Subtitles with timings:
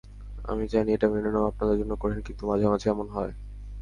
[0.45, 3.33] আমি জানি এটা মেনে নেওয়া আপনাদের জন্য কঠিন, কিন্তু মাঝেমাঝে এমন হয়।